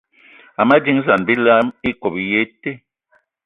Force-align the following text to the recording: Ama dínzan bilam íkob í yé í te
Ama 0.63 0.77
dínzan 0.85 1.27
bilam 1.29 1.71
íkob 1.91 2.13
í 2.23 2.29
yé 2.33 2.41
í 2.49 2.51
te 2.59 2.71